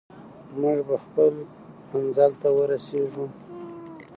موږ 0.61 0.77
به 0.87 0.95
خپل 1.05 1.33
منزل 1.91 2.31
ته 2.41 2.49
ورسېږو. 2.57 3.25